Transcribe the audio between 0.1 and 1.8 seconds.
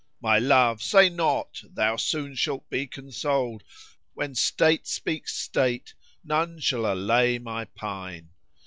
My love! say not,